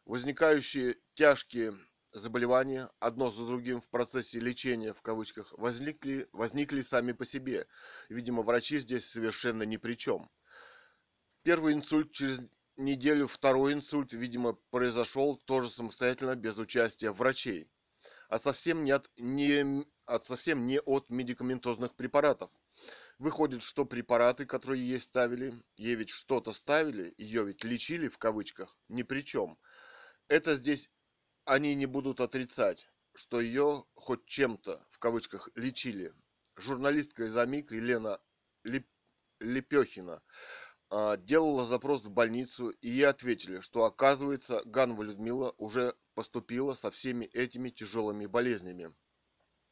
Возникающие 0.03 0.97
тяжкие 1.13 1.73
заболевания 2.11 2.89
одно 2.99 3.31
за 3.31 3.45
другим 3.45 3.79
в 3.79 3.87
процессе 3.87 4.41
лечения 4.41 4.91
в 4.91 5.01
кавычках 5.01 5.53
возникли, 5.53 6.27
возникли 6.33 6.81
сами 6.81 7.13
по 7.13 7.23
себе. 7.23 7.65
Видимо, 8.09 8.41
врачи 8.41 8.77
здесь 8.77 9.09
совершенно 9.09 9.63
ни 9.63 9.77
при 9.77 9.93
чем. 9.93 10.29
Первый 11.43 11.73
инсульт 11.73 12.11
через 12.11 12.41
неделю, 12.75 13.27
второй 13.27 13.71
инсульт, 13.71 14.11
видимо, 14.11 14.51
произошел 14.69 15.37
тоже 15.37 15.69
самостоятельно, 15.69 16.35
без 16.35 16.57
участия 16.57 17.11
врачей. 17.11 17.69
А 18.29 18.39
совсем 18.39 18.83
не 18.83 18.91
от, 18.91 19.11
не, 19.17 19.85
а 20.05 20.19
совсем 20.19 20.67
не 20.67 20.79
от 20.79 21.09
медикаментозных 21.09 21.95
препаратов. 21.95 22.51
Выходит, 23.17 23.61
что 23.61 23.85
препараты, 23.85 24.45
которые 24.45 24.85
ей 24.87 24.99
ставили, 24.99 25.53
ей 25.77 25.95
ведь 25.95 26.09
что-то 26.09 26.51
ставили, 26.51 27.13
ее 27.17 27.45
ведь 27.45 27.63
лечили 27.63 28.09
в 28.09 28.17
кавычках, 28.17 28.77
ни 28.89 29.03
при 29.03 29.21
чем. 29.21 29.57
Это 30.27 30.55
здесь 30.55 30.91
они 31.45 31.75
не 31.75 31.85
будут 31.85 32.19
отрицать, 32.19 32.87
что 33.13 33.39
ее 33.39 33.85
хоть 33.93 34.25
чем-то, 34.25 34.85
в 34.89 34.99
кавычках, 34.99 35.49
лечили. 35.55 36.13
Журналистка 36.57 37.25
из 37.25 37.37
АМИК 37.37 37.71
Елена 37.71 38.19
Леп... 38.63 38.87
Лепехина 39.39 40.21
делала 41.17 41.65
запрос 41.65 42.03
в 42.03 42.11
больницу, 42.11 42.69
и 42.69 42.89
ей 42.89 43.07
ответили, 43.07 43.59
что, 43.59 43.83
оказывается, 43.83 44.61
Ганова 44.65 45.03
Людмила 45.03 45.53
уже 45.57 45.93
поступила 46.13 46.73
со 46.75 46.89
всеми 46.89 47.25
этими 47.25 47.69
тяжелыми 47.69 48.25
болезнями. 48.25 48.95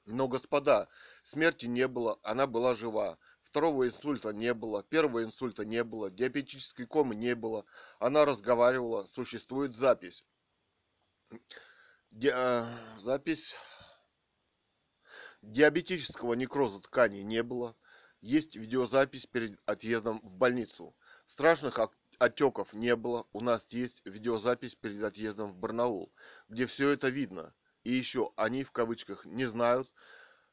Но, 0.05 0.27
господа, 0.27 0.89
смерти 1.21 1.65
не 1.67 1.87
было, 1.87 2.19
она 2.23 2.45
была 2.45 2.73
жива. 2.73 3.17
Второго 3.41 3.87
инсульта 3.87 4.33
не 4.33 4.53
было, 4.53 4.83
первого 4.83 5.23
инсульта 5.23 5.63
не 5.63 5.83
было, 5.83 6.11
диабетической 6.11 6.85
комы 6.85 7.15
не 7.15 7.35
было. 7.35 7.65
Она 7.99 8.25
разговаривала, 8.25 9.05
существует 9.05 9.75
запись. 9.75 10.25
Ди 12.11 12.29
а, 12.29 12.67
запись. 12.97 13.55
Диабетического 15.41 16.33
некроза 16.33 16.81
тканей 16.81 17.23
не 17.23 17.43
было. 17.43 17.77
Есть 18.19 18.55
видеозапись 18.55 19.25
перед 19.25 19.59
отъездом 19.67 20.19
в 20.21 20.35
больницу. 20.35 20.95
Страшных 21.25 21.79
отеков 22.19 22.73
не 22.73 22.95
было. 22.95 23.25
У 23.33 23.41
нас 23.41 23.65
есть 23.69 24.01
видеозапись 24.05 24.75
перед 24.75 25.03
отъездом 25.03 25.51
в 25.51 25.57
Барнаул, 25.57 26.11
где 26.49 26.65
все 26.65 26.89
это 26.89 27.09
видно. 27.09 27.53
И 27.83 27.91
еще 27.91 28.31
они 28.35 28.63
в 28.63 28.71
кавычках 28.71 29.25
не 29.25 29.45
знают, 29.45 29.91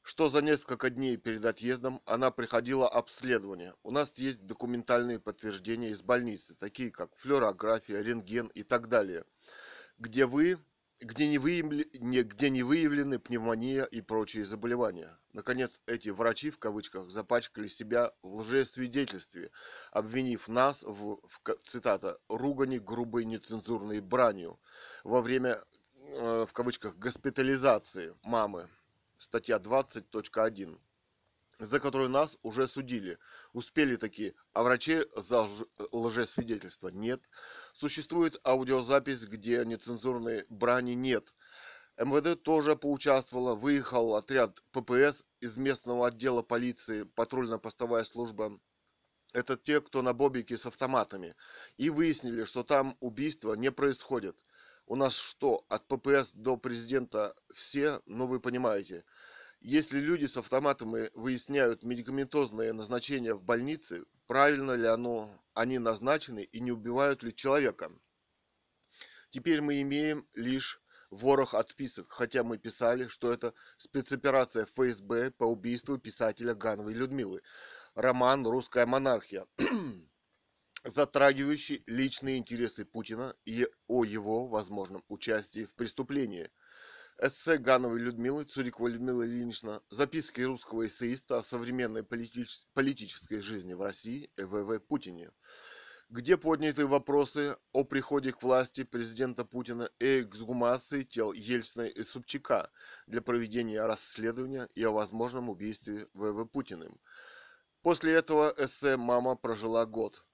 что 0.02 0.28
за 0.28 0.42
несколько 0.42 0.90
дней 0.90 1.16
перед 1.16 1.44
отъездом 1.44 2.00
она 2.04 2.30
приходила 2.30 2.88
обследование. 2.88 3.74
У 3.82 3.90
нас 3.90 4.12
есть 4.16 4.46
документальные 4.46 5.20
подтверждения 5.20 5.90
из 5.90 6.02
больницы, 6.02 6.54
такие 6.54 6.90
как 6.90 7.14
флюорография, 7.16 8.00
рентген 8.02 8.48
и 8.48 8.62
так 8.62 8.88
далее, 8.88 9.24
где 9.98 10.26
вы 10.26 10.58
где 11.00 11.26
не, 11.26 11.38
выявлены, 11.38 11.84
где 11.92 12.50
не 12.50 12.62
выявлены 12.62 13.18
пневмония 13.18 13.84
и 13.84 14.00
прочие 14.00 14.44
заболевания. 14.44 15.16
Наконец, 15.32 15.80
эти 15.86 16.10
врачи, 16.10 16.50
в 16.50 16.58
кавычках, 16.58 17.10
запачкали 17.10 17.68
себя 17.68 18.12
в 18.22 18.40
лжесвидетельстве, 18.40 19.50
обвинив 19.92 20.48
нас 20.48 20.82
в, 20.82 21.20
в 21.26 21.40
цитата, 21.62 22.18
ругани 22.28 22.78
грубой 22.78 23.24
нецензурной 23.24 24.00
бранью 24.00 24.60
во 25.04 25.22
время, 25.22 25.58
э, 25.94 26.46
в 26.48 26.52
кавычках, 26.52 26.96
госпитализации 26.96 28.14
мамы. 28.22 28.68
Статья 29.16 29.58
20.1 29.58 30.78
за 31.60 31.78
которую 31.78 32.08
нас 32.08 32.38
уже 32.42 32.66
судили. 32.66 33.18
Успели 33.52 33.96
такие, 33.96 34.34
а 34.52 34.62
врачи 34.62 35.02
за 35.14 35.48
лжесвидетельство 35.92 36.88
нет. 36.88 37.28
Существует 37.72 38.40
аудиозапись, 38.44 39.24
где 39.24 39.64
нецензурной 39.64 40.46
брани 40.48 40.92
нет. 40.92 41.34
МВД 41.98 42.42
тоже 42.42 42.76
поучаствовало, 42.76 43.54
выехал 43.54 44.14
отряд 44.14 44.62
ППС 44.72 45.24
из 45.40 45.58
местного 45.58 46.08
отдела 46.08 46.42
полиции, 46.42 47.02
патрульно-постовая 47.02 48.04
служба. 48.04 48.58
Это 49.34 49.56
те, 49.56 49.80
кто 49.80 50.00
на 50.00 50.14
бобике 50.14 50.56
с 50.56 50.64
автоматами. 50.64 51.36
И 51.76 51.90
выяснили, 51.90 52.44
что 52.44 52.64
там 52.64 52.96
убийства 53.00 53.52
не 53.54 53.70
происходит. 53.70 54.44
У 54.86 54.96
нас 54.96 55.14
что, 55.14 55.64
от 55.68 55.86
ППС 55.86 56.32
до 56.32 56.56
президента 56.56 57.36
все, 57.52 58.00
ну 58.06 58.26
вы 58.26 58.40
понимаете. 58.40 59.04
Если 59.60 60.00
люди 60.00 60.24
с 60.24 60.38
автоматами 60.38 61.10
выясняют 61.14 61.82
медикаментозное 61.82 62.72
назначение 62.72 63.34
в 63.34 63.42
больнице, 63.42 64.04
правильно 64.26 64.72
ли 64.72 64.86
оно, 64.86 65.30
они 65.52 65.78
назначены 65.78 66.44
и 66.44 66.60
не 66.60 66.72
убивают 66.72 67.22
ли 67.22 67.34
человека. 67.34 67.92
Теперь 69.28 69.60
мы 69.60 69.82
имеем 69.82 70.26
лишь 70.34 70.80
ворох 71.10 71.52
отписок, 71.52 72.10
хотя 72.10 72.42
мы 72.42 72.56
писали, 72.56 73.06
что 73.06 73.32
это 73.32 73.52
спецоперация 73.76 74.64
ФСБ 74.64 75.32
по 75.32 75.44
убийству 75.44 75.98
писателя 75.98 76.54
Гановой 76.54 76.94
Людмилы. 76.94 77.42
Роман 77.94 78.46
«Русская 78.46 78.86
монархия», 78.86 79.46
затрагивающий 80.84 81.82
личные 81.86 82.38
интересы 82.38 82.86
Путина 82.86 83.36
и 83.44 83.66
о 83.88 84.04
его 84.04 84.46
возможном 84.46 85.04
участии 85.08 85.64
в 85.64 85.74
преступлении. 85.74 86.48
Эссе 87.22 87.58
Гановой 87.58 88.00
Людмилы, 88.00 88.44
Цурикова 88.44 88.88
Людмила 88.88 89.26
Ильинична, 89.26 89.82
записки 89.90 90.40
русского 90.40 90.86
эссеиста 90.86 91.36
о 91.36 91.42
современной 91.42 92.02
политич- 92.02 92.66
политической 92.72 93.42
жизни 93.42 93.74
в 93.74 93.82
России 93.82 94.30
ЭВВ 94.38 94.80
Путине 94.86 95.30
где 96.08 96.36
подняты 96.36 96.86
вопросы 96.86 97.56
о 97.72 97.84
приходе 97.84 98.32
к 98.32 98.42
власти 98.42 98.82
президента 98.82 99.44
Путина 99.44 99.88
и 100.00 100.22
эксгумации 100.22 101.04
тел 101.04 101.32
Ельцина 101.32 101.82
и 101.82 102.02
Собчака 102.02 102.68
для 103.06 103.22
проведения 103.22 103.84
расследования 103.84 104.66
и 104.74 104.82
о 104.82 104.90
возможном 104.90 105.50
убийстве 105.50 106.08
ВВ 106.14 106.50
Путиным. 106.50 106.98
После 107.82 108.12
этого 108.12 108.52
эссе 108.58 108.96
«Мама 108.96 109.36
прожила 109.36 109.86
год». 109.86 110.24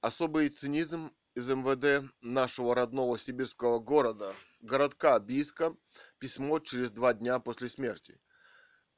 Особый 0.00 0.48
цинизм 0.48 1.10
из 1.34 1.50
МВД 1.50 2.10
нашего 2.22 2.74
родного 2.74 3.18
сибирского 3.18 3.78
города, 3.78 4.34
городка 4.60 5.20
Бийска, 5.20 5.76
письмо 6.18 6.58
через 6.58 6.90
два 6.90 7.14
дня 7.14 7.38
после 7.38 7.68
смерти. 7.68 8.20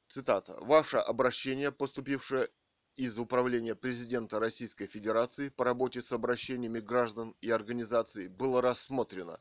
Цитата. 0.08 0.56
«Ваше 0.60 0.96
обращение, 0.96 1.70
поступившее 1.70 2.48
из 2.98 3.18
Управления 3.18 3.74
президента 3.76 4.40
Российской 4.40 4.86
Федерации 4.86 5.50
по 5.50 5.64
работе 5.64 6.02
с 6.02 6.10
обращениями 6.10 6.80
граждан 6.80 7.36
и 7.40 7.48
организаций 7.48 8.26
было 8.26 8.60
рассмотрено 8.60 9.40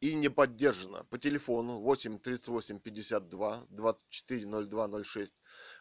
и 0.00 0.14
не 0.14 0.28
поддержано 0.28 1.04
по 1.04 1.16
телефону 1.16 1.78
8 1.80 2.18
38 2.18 2.80
52 2.80 3.66
24 3.70 4.66
02 4.66 5.04
06 5.04 5.34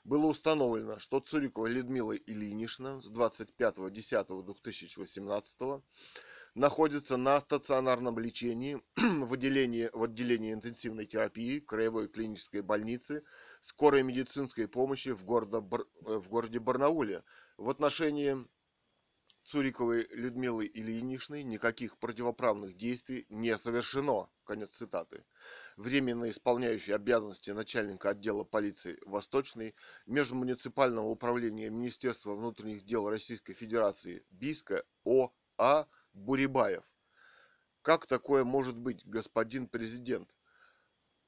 было 0.04 0.28
установлено, 0.28 1.00
что 1.00 1.20
Цурикова 1.20 1.66
Людмила 1.66 2.16
Ильинична 2.16 3.02
с 3.02 3.10
25.10.2018 3.10 5.82
находится 6.56 7.18
на 7.18 7.40
стационарном 7.40 8.18
лечении 8.18 8.82
в 8.96 9.34
отделении, 9.34 9.90
в 9.94 10.04
отделении 10.04 10.54
интенсивной 10.54 11.06
терапии 11.06 11.60
Краевой 11.60 12.08
клинической 12.08 12.62
больницы 12.62 13.24
скорой 13.60 14.04
медицинской 14.04 14.68
помощи 14.68 15.10
в, 15.10 15.24
городе, 15.24 15.58
э, 15.58 16.18
в 16.18 16.30
городе 16.30 16.60
Барнауле. 16.60 17.24
В 17.58 17.70
отношении 17.70 18.38
Цуриковой 19.46 20.08
Людмилы 20.10 20.66
Ильиничны 20.66 21.44
никаких 21.44 22.00
противоправных 22.00 22.76
действий 22.76 23.28
не 23.30 23.56
совершено. 23.58 24.28
Конец 24.44 24.72
цитаты. 24.72 25.24
Временно 25.78 26.30
исполняющий 26.32 26.94
обязанности 26.94 27.52
начальника 27.52 28.10
отдела 28.10 28.44
полиции 28.44 28.98
Восточной 29.06 29.76
Межмуниципального 30.08 31.06
управления 31.08 31.70
Министерства 31.70 32.34
внутренних 32.34 32.86
дел 32.86 33.08
Российской 33.08 33.54
Федерации 33.54 34.26
Бийска 34.32 34.84
О.А. 35.04 35.86
Бурибаев. 36.16 36.84
Как 37.82 38.08
такое 38.08 38.44
может 38.44 38.78
быть, 38.78 39.06
господин 39.06 39.68
президент? 39.68 40.36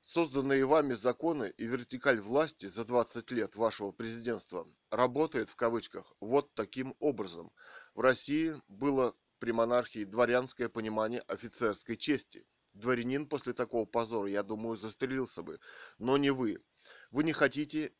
Созданные 0.01 0.65
вами 0.65 0.93
законы 0.93 1.53
и 1.57 1.65
вертикаль 1.65 2.21
власти 2.21 2.67
за 2.67 2.85
20 2.85 3.29
лет 3.31 3.55
вашего 3.57 3.91
президентства 3.91 4.65
работает 4.89 5.49
в 5.49 5.55
кавычках 5.57 6.13
вот 6.21 6.53
таким 6.53 6.95
образом. 6.99 7.51
В 7.93 7.99
России 7.99 8.55
было 8.69 9.13
при 9.39 9.51
монархии 9.51 10.05
дворянское 10.05 10.69
понимание 10.69 11.19
офицерской 11.27 11.97
чести. 11.97 12.47
Дворянин 12.73 13.27
после 13.27 13.53
такого 13.53 13.85
позора, 13.85 14.29
я 14.29 14.43
думаю, 14.43 14.77
застрелился 14.77 15.43
бы. 15.43 15.59
Но 15.97 16.17
не 16.17 16.29
вы. 16.29 16.63
Вы 17.11 17.25
не 17.25 17.33
хотите 17.33 17.93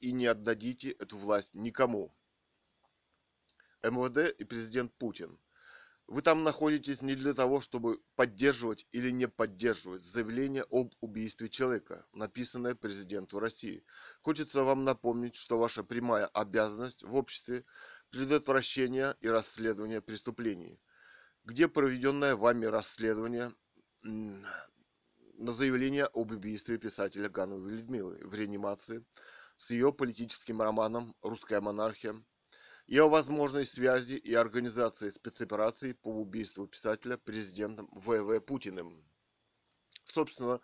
и 0.00 0.10
не 0.10 0.26
отдадите 0.26 0.90
эту 0.90 1.16
власть 1.16 1.54
никому. 1.54 2.12
МВД 3.84 4.34
и 4.36 4.44
президент 4.44 4.92
Путин. 4.94 5.38
Вы 6.06 6.20
там 6.20 6.44
находитесь 6.44 7.00
не 7.00 7.14
для 7.14 7.32
того, 7.32 7.60
чтобы 7.60 7.98
поддерживать 8.14 8.86
или 8.92 9.10
не 9.10 9.26
поддерживать 9.26 10.02
заявление 10.02 10.64
об 10.70 10.92
убийстве 11.00 11.48
человека, 11.48 12.06
написанное 12.12 12.74
президенту 12.74 13.38
России. 13.38 13.84
Хочется 14.20 14.64
вам 14.64 14.84
напомнить, 14.84 15.34
что 15.34 15.58
ваша 15.58 15.82
прямая 15.82 16.26
обязанность 16.26 17.02
в 17.04 17.14
обществе 17.14 17.64
предотвращение 18.10 19.16
и 19.20 19.28
расследование 19.28 20.02
преступлений. 20.02 20.78
Где 21.42 21.68
проведенное 21.68 22.36
вами 22.36 22.66
расследование 22.66 23.54
на 24.02 25.52
заявление 25.52 26.04
об 26.04 26.32
убийстве 26.32 26.76
писателя 26.76 27.30
Гановой 27.30 27.72
Людмилы 27.72 28.20
в 28.22 28.34
реанимации 28.34 29.04
с 29.56 29.70
ее 29.70 29.90
политическим 29.90 30.60
романом 30.60 31.16
«Русская 31.22 31.62
монархия» 31.62 32.14
и 32.86 32.98
о 32.98 33.08
возможной 33.08 33.64
связи 33.64 34.14
и 34.14 34.34
организации 34.34 35.10
спецоперации 35.10 35.92
по 35.92 36.08
убийству 36.08 36.66
писателя 36.66 37.16
президентом 37.16 37.88
В.В. 37.92 38.40
Путиным. 38.40 39.04
Собственно, 40.04 40.60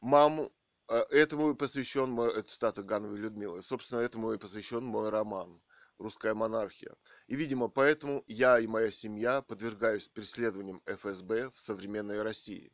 маму 0.00 0.52
э, 0.88 0.96
Этому 1.10 1.50
и 1.50 1.54
посвящен 1.54 2.10
мой, 2.10 2.30
это 2.30 2.48
цитата 2.48 2.82
Гановой 2.82 3.18
Людмилы, 3.18 3.62
собственно, 3.62 4.00
этому 4.00 4.32
и 4.32 4.38
посвящен 4.38 4.84
мой 4.84 5.08
роман 5.08 5.60
«Русская 5.98 6.34
монархия». 6.34 6.94
И, 7.26 7.34
видимо, 7.34 7.68
поэтому 7.68 8.22
я 8.28 8.60
и 8.60 8.66
моя 8.66 8.90
семья 8.90 9.42
подвергаюсь 9.42 10.06
преследованиям 10.06 10.80
ФСБ 10.86 11.50
в 11.50 11.58
современной 11.58 12.22
России. 12.22 12.72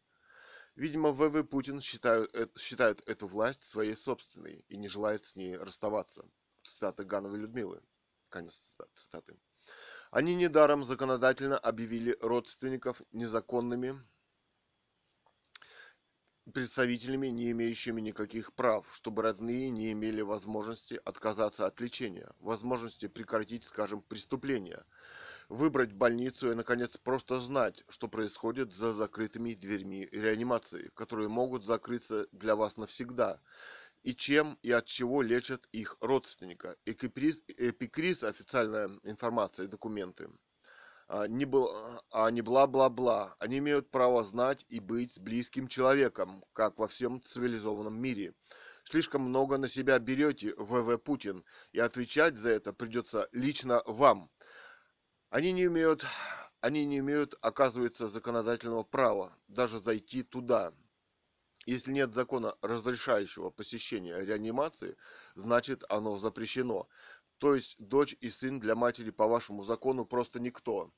Видимо, 0.76 1.12
ВВ 1.12 1.44
Путин 1.44 1.80
считают, 1.80 2.30
считают 2.58 3.02
эту 3.08 3.26
власть 3.26 3.62
своей 3.62 3.96
собственной 3.96 4.64
и 4.68 4.76
не 4.76 4.88
желает 4.88 5.24
с 5.24 5.36
ней 5.36 5.56
расставаться. 5.56 6.24
Цитата 6.62 7.04
Гановой 7.04 7.38
Людмилы. 7.38 7.82
Конец 8.30 8.72
цитаты. 8.94 9.36
Они 10.10 10.34
недаром 10.34 10.84
законодательно 10.84 11.58
объявили 11.58 12.16
родственников 12.20 13.02
незаконными 13.12 14.00
представителями, 16.52 17.28
не 17.28 17.50
имеющими 17.52 18.00
никаких 18.00 18.52
прав, 18.54 18.86
чтобы 18.94 19.22
родные 19.22 19.70
не 19.70 19.92
имели 19.92 20.20
возможности 20.20 21.00
отказаться 21.04 21.66
от 21.66 21.80
лечения, 21.80 22.30
возможности 22.40 23.08
прекратить, 23.08 23.64
скажем, 23.64 24.02
преступления, 24.02 24.84
выбрать 25.48 25.92
больницу 25.92 26.50
и, 26.50 26.54
наконец, 26.54 26.96
просто 26.96 27.38
знать, 27.40 27.84
что 27.88 28.08
происходит 28.08 28.72
за 28.72 28.92
закрытыми 28.92 29.54
дверьми 29.54 30.08
реанимации, 30.10 30.90
которые 30.94 31.28
могут 31.28 31.64
закрыться 31.64 32.26
для 32.32 32.56
вас 32.56 32.76
навсегда, 32.76 33.40
и 34.02 34.14
чем 34.14 34.58
и 34.62 34.70
от 34.70 34.86
чего 34.86 35.22
лечат 35.22 35.66
их 35.72 35.96
родственника. 36.00 36.76
Эпикриз, 36.86 37.42
эпикриз 37.48 38.24
официальная 38.24 38.90
информация 39.02 39.64
и 39.66 39.68
документы. 39.68 40.30
А 41.08 41.26
не, 41.26 41.44
был, 41.44 41.74
а 42.10 42.30
не 42.30 42.40
бла-бла-бла. 42.40 43.34
Они 43.40 43.58
имеют 43.58 43.90
право 43.90 44.22
знать 44.22 44.64
и 44.68 44.78
быть 44.78 45.18
близким 45.18 45.66
человеком, 45.66 46.44
как 46.52 46.78
во 46.78 46.86
всем 46.86 47.20
цивилизованном 47.20 48.00
мире. 48.00 48.34
Слишком 48.84 49.22
много 49.22 49.58
на 49.58 49.68
себя 49.68 49.98
берете, 49.98 50.54
ВВ 50.56 50.98
Путин, 50.98 51.44
и 51.72 51.80
отвечать 51.80 52.36
за 52.36 52.50
это 52.50 52.72
придется 52.72 53.28
лично 53.32 53.82
вам. 53.86 54.30
Они 55.30 55.52
не 55.52 55.64
имеют, 55.64 56.04
они 56.60 56.84
не 56.84 56.98
имеют, 56.98 57.34
оказывается, 57.40 58.08
законодательного 58.08 58.84
права 58.84 59.32
даже 59.48 59.78
зайти 59.78 60.22
туда, 60.22 60.72
если 61.66 61.92
нет 61.92 62.12
закона, 62.12 62.54
разрешающего 62.62 63.50
посещение 63.50 64.24
реанимации, 64.24 64.96
значит 65.34 65.84
оно 65.88 66.18
запрещено. 66.18 66.88
То 67.38 67.54
есть 67.54 67.76
дочь 67.78 68.16
и 68.20 68.30
сын 68.30 68.60
для 68.60 68.74
матери 68.74 69.10
по 69.10 69.26
вашему 69.26 69.62
закону 69.62 70.04
просто 70.04 70.40
никто. 70.40 70.92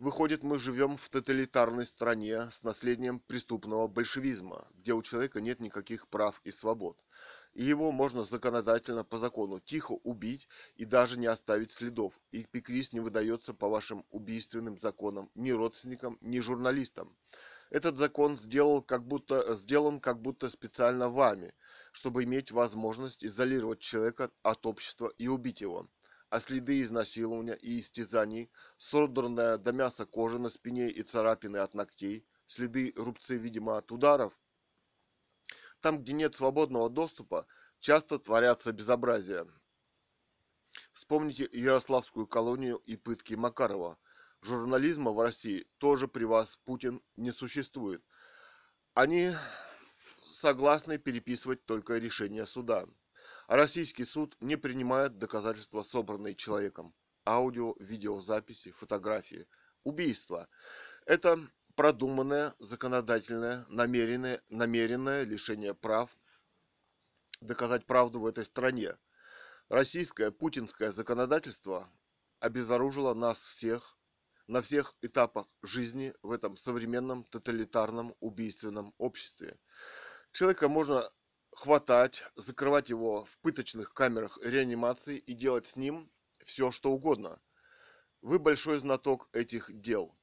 Выходит, 0.00 0.42
мы 0.42 0.58
живем 0.58 0.96
в 0.96 1.08
тоталитарной 1.08 1.86
стране 1.86 2.50
с 2.50 2.64
наследием 2.64 3.20
преступного 3.20 3.86
большевизма, 3.86 4.66
где 4.74 4.92
у 4.92 5.02
человека 5.02 5.40
нет 5.40 5.60
никаких 5.60 6.08
прав 6.08 6.40
и 6.42 6.50
свобод. 6.50 7.04
И 7.52 7.62
его 7.62 7.92
можно 7.92 8.24
законодательно 8.24 9.04
по 9.04 9.16
закону 9.16 9.60
тихо 9.60 9.92
убить 9.92 10.48
и 10.74 10.84
даже 10.84 11.16
не 11.16 11.26
оставить 11.26 11.70
следов. 11.70 12.20
И 12.32 12.44
Пикрис 12.44 12.92
не 12.92 12.98
выдается 12.98 13.54
по 13.54 13.68
вашим 13.68 14.04
убийственным 14.10 14.76
законам 14.78 15.30
ни 15.36 15.52
родственникам, 15.52 16.18
ни 16.20 16.40
журналистам. 16.40 17.16
Этот 17.74 17.98
закон 17.98 18.36
сделал 18.36 18.82
как 18.82 19.04
будто, 19.04 19.52
сделан 19.56 19.98
как 19.98 20.22
будто 20.22 20.48
специально 20.48 21.10
вами, 21.10 21.52
чтобы 21.90 22.22
иметь 22.22 22.52
возможность 22.52 23.24
изолировать 23.24 23.80
человека 23.80 24.30
от 24.44 24.64
общества 24.64 25.12
и 25.18 25.26
убить 25.26 25.60
его. 25.60 25.88
А 26.30 26.38
следы 26.38 26.82
изнасилования 26.82 27.56
и 27.56 27.80
истязаний, 27.80 28.48
содранная 28.76 29.58
до 29.58 29.72
мяса 29.72 30.06
кожа 30.06 30.38
на 30.38 30.50
спине 30.50 30.88
и 30.88 31.02
царапины 31.02 31.56
от 31.56 31.74
ногтей, 31.74 32.24
следы 32.46 32.92
рубцы, 32.96 33.36
видимо, 33.38 33.76
от 33.76 33.90
ударов, 33.90 34.38
там, 35.80 36.00
где 36.00 36.12
нет 36.12 36.36
свободного 36.36 36.88
доступа, 36.88 37.44
часто 37.80 38.20
творятся 38.20 38.70
безобразия. 38.70 39.48
Вспомните 40.92 41.48
Ярославскую 41.50 42.28
колонию 42.28 42.76
и 42.76 42.96
пытки 42.96 43.34
Макарова– 43.34 43.98
журнализма 44.44 45.12
в 45.12 45.20
России 45.20 45.66
тоже 45.78 46.06
при 46.08 46.24
вас 46.24 46.58
Путин 46.64 47.02
не 47.16 47.32
существует. 47.32 48.02
Они 48.94 49.32
согласны 50.20 50.98
переписывать 50.98 51.64
только 51.64 51.98
решения 51.98 52.46
суда. 52.46 52.86
А 53.46 53.56
российский 53.56 54.04
суд 54.04 54.36
не 54.40 54.56
принимает 54.56 55.18
доказательства, 55.18 55.82
собранные 55.82 56.34
человеком. 56.34 56.94
Аудио, 57.26 57.74
видеозаписи, 57.78 58.70
фотографии. 58.70 59.46
Убийство. 59.82 60.48
Это 61.06 61.38
продуманное, 61.74 62.54
законодательное, 62.58 63.64
намеренное, 63.68 64.40
намеренное 64.48 65.24
лишение 65.24 65.74
прав 65.74 66.16
доказать 67.40 67.86
правду 67.86 68.20
в 68.20 68.26
этой 68.26 68.44
стране. 68.44 68.96
Российское 69.68 70.30
путинское 70.30 70.90
законодательство 70.90 71.90
обезоружило 72.40 73.14
нас 73.14 73.40
всех 73.40 73.96
на 74.46 74.60
всех 74.62 74.94
этапах 75.02 75.46
жизни 75.62 76.12
в 76.22 76.30
этом 76.30 76.56
современном 76.56 77.24
тоталитарном 77.24 78.14
убийственном 78.20 78.94
обществе. 78.98 79.58
Человека 80.32 80.68
можно 80.68 81.02
хватать, 81.52 82.24
закрывать 82.36 82.90
его 82.90 83.24
в 83.24 83.38
пыточных 83.38 83.94
камерах 83.94 84.38
реанимации 84.44 85.18
и 85.18 85.34
делать 85.34 85.66
с 85.66 85.76
ним 85.76 86.10
все, 86.44 86.70
что 86.70 86.90
угодно. 86.90 87.40
Вы 88.20 88.38
большой 88.38 88.78
знаток 88.78 89.28
этих 89.32 89.70
дел. 89.72 90.16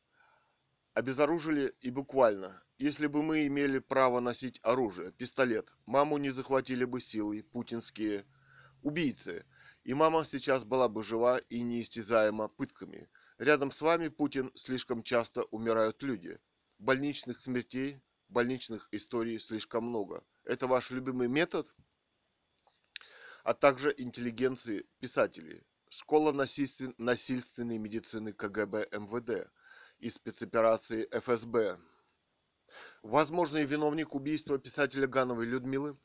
Обезоружили 0.93 1.73
и 1.81 1.89
буквально. 1.89 2.63
Если 2.77 3.07
бы 3.07 3.23
мы 3.23 3.47
имели 3.47 3.79
право 3.79 4.19
носить 4.19 4.60
оружие, 4.63 5.12
пистолет, 5.12 5.73
маму 5.86 6.17
не 6.17 6.31
захватили 6.31 6.84
бы 6.84 6.99
силой 6.99 7.43
путинские 7.43 8.25
убийцы. 8.81 9.45
И 9.84 9.93
мама 9.93 10.23
сейчас 10.23 10.65
была 10.65 10.89
бы 10.89 11.03
жива 11.03 11.38
и 11.49 11.62
неистязаема 11.62 12.49
пытками. 12.49 13.10
Рядом 13.41 13.71
с 13.71 13.82
вами, 13.82 14.10
Путин, 14.10 14.51
слишком 14.54 15.01
часто 15.01 15.45
умирают 15.45 16.04
люди. 16.04 16.38
Больничных 16.77 17.41
смертей, 17.41 17.99
больничных 18.30 18.88
историй 18.91 19.39
слишком 19.39 19.84
много. 19.84 20.23
Это 20.43 20.67
ваш 20.67 20.91
любимый 20.91 21.27
метод? 21.27 21.67
А 23.43 23.56
также 23.56 23.95
интеллигенции 23.97 24.86
писателей. 24.99 25.63
Школа 25.89 26.32
насильственной 26.34 27.80
медицины 27.80 28.32
КГБ 28.32 28.89
МВД 28.91 29.51
и 29.97 30.12
спецоперации 30.12 31.10
ФСБ. 31.10 31.80
Возможный 33.01 33.65
виновник 33.65 34.13
убийства 34.13 34.60
писателя 34.60 35.08
Гановой 35.08 35.47
Людмилы 35.47 35.97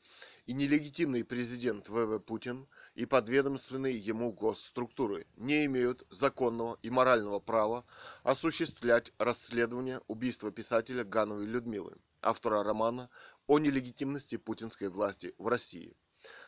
и 0.47 0.53
нелегитимный 0.53 1.23
президент 1.23 1.89
ВВ 1.89 2.19
Путин 2.19 2.67
и 2.95 3.05
подведомственные 3.05 3.97
ему 3.97 4.31
госструктуры 4.31 5.27
не 5.35 5.65
имеют 5.65 6.07
законного 6.09 6.79
и 6.81 6.89
морального 6.89 7.39
права 7.39 7.85
осуществлять 8.23 9.11
расследование 9.19 10.01
убийства 10.07 10.51
писателя 10.51 11.03
Гановой 11.03 11.45
Людмилы, 11.45 11.97
автора 12.21 12.63
романа 12.63 13.09
о 13.45 13.59
нелегитимности 13.59 14.37
путинской 14.37 14.87
власти 14.87 15.35
в 15.37 15.47
России. 15.47 15.95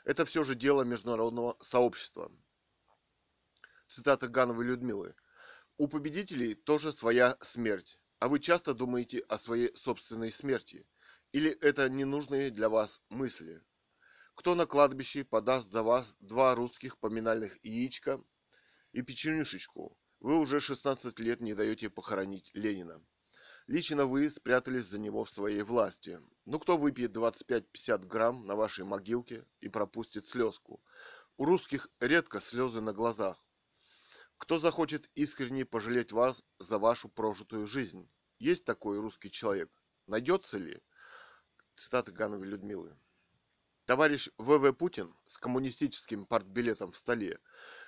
Это 0.05 0.25
все 0.25 0.43
же 0.43 0.55
дело 0.55 0.83
международного 0.83 1.57
сообщества. 1.59 2.31
Цитата 3.87 4.27
Гановой 4.27 4.65
Людмилы– 4.65 5.13
у 5.77 5.87
победителей 5.87 6.55
тоже 6.55 6.91
своя 6.91 7.37
смерть, 7.39 7.99
а 8.19 8.27
вы 8.27 8.41
часто 8.41 8.73
думаете 8.73 9.19
о 9.29 9.37
своей 9.37 9.73
собственной 9.75 10.29
смерти. 10.29 10.85
Или 11.31 11.51
это 11.51 11.87
ненужные 11.87 12.49
для 12.49 12.67
вас 12.67 12.99
мысли? 13.07 13.61
Кто 14.39 14.55
на 14.55 14.65
кладбище 14.65 15.25
подаст 15.25 15.69
за 15.69 15.83
вас 15.83 16.15
два 16.21 16.55
русских 16.55 16.97
поминальных 16.97 17.59
яичка 17.61 18.23
и 18.93 19.01
печенюшечку? 19.01 19.97
Вы 20.21 20.39
уже 20.39 20.61
16 20.61 21.19
лет 21.19 21.41
не 21.41 21.53
даете 21.53 21.89
похоронить 21.89 22.49
Ленина. 22.53 23.05
Лично 23.67 24.05
вы 24.05 24.29
спрятались 24.29 24.85
за 24.85 24.97
него 24.97 25.25
в 25.25 25.29
своей 25.29 25.61
власти. 25.63 26.21
Ну 26.45 26.57
кто 26.57 26.77
выпьет 26.77 27.11
25-50 27.11 28.07
грамм 28.07 28.47
на 28.47 28.55
вашей 28.55 28.85
могилке 28.85 29.45
и 29.59 29.67
пропустит 29.67 30.25
слезку? 30.25 30.81
У 31.35 31.43
русских 31.43 31.89
редко 31.99 32.39
слезы 32.39 32.79
на 32.79 32.93
глазах. 32.93 33.45
Кто 34.37 34.57
захочет 34.57 35.09
искренне 35.15 35.65
пожалеть 35.65 36.13
вас 36.13 36.45
за 36.59 36.79
вашу 36.79 37.09
прожитую 37.09 37.67
жизнь? 37.67 38.09
Есть 38.37 38.63
такой 38.63 39.01
русский 39.01 39.31
человек? 39.31 39.69
Найдется 40.07 40.57
ли? 40.57 40.81
Цитата 41.75 42.13
Гановой 42.13 42.47
Людмилы. 42.47 42.97
Товарищ 43.89 44.29
В.В. 44.37 44.71
Путин 44.73 45.15
с 45.25 45.39
коммунистическим 45.39 46.27
партбилетом 46.27 46.91
в 46.91 46.97
столе, 46.97 47.39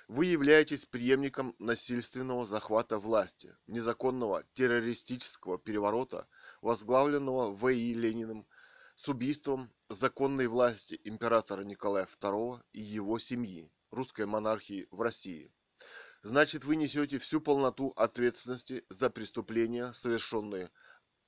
вы 0.08 0.26
являетесь 0.26 0.84
преемником 0.84 1.54
насильственного 1.60 2.44
захвата 2.44 2.98
власти, 2.98 3.54
незаконного 3.68 4.42
террористического 4.52 5.60
переворота, 5.60 6.26
возглавленного 6.60 7.52
В.И. 7.52 7.94
Лениным 7.94 8.48
с 8.96 9.08
убийством 9.08 9.72
законной 9.88 10.48
власти 10.48 11.00
императора 11.04 11.62
Николая 11.62 12.06
II 12.06 12.60
и 12.72 12.80
его 12.80 13.20
семьи, 13.20 13.70
русской 13.92 14.26
монархии 14.26 14.88
в 14.90 15.02
России– 15.02 15.54
значит 16.22 16.64
вы 16.64 16.74
несете 16.74 17.20
всю 17.20 17.40
полноту 17.40 17.92
ответственности 17.94 18.84
за 18.88 19.08
преступления, 19.08 19.92
совершенные 19.92 20.72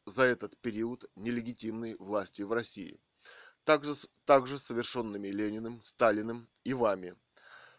за 0.05 0.25
этот 0.25 0.57
период 0.59 1.09
нелегитимной 1.15 1.95
власти 1.95 2.43
в 2.43 2.53
России, 2.53 3.01
также, 3.64 3.92
также 4.24 4.59
совершенными 4.59 5.29
Лениным, 5.29 5.83
Сталиным 5.83 6.48
и 6.64 6.74
вами. 6.74 7.16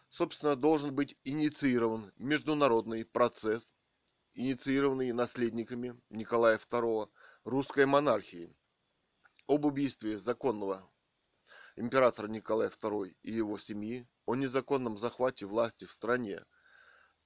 Собственно, 0.08 0.56
должен 0.56 0.94
быть 0.94 1.16
инициирован 1.24 2.12
международный 2.16 3.04
процесс, 3.04 3.72
инициированный 4.34 5.12
наследниками 5.12 6.00
Николая 6.10 6.58
II 6.58 7.08
русской 7.44 7.86
монархии 7.86 8.56
об 9.46 9.64
убийстве 9.64 10.18
законного 10.18 10.88
императора 11.76 12.28
Николая 12.28 12.70
II 12.70 13.14
и 13.22 13.32
его 13.32 13.58
семьи, 13.58 14.06
о 14.24 14.34
незаконном 14.34 14.96
захвате 14.98 15.46
власти 15.46 15.84
в 15.84 15.92
стране– 15.92 16.44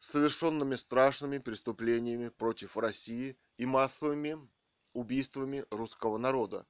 совершенными 0.01 0.77
страшными 0.77 1.39
преступлениями 1.39 2.31
против 2.31 2.77
России 2.77 3.39
и 3.59 3.67
массовыми 3.67 4.37
убийствами 4.95 5.65
русского 5.71 6.17
народа 6.19 6.67